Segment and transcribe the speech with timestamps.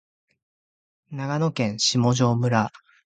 [1.11, 2.71] 長野県下條村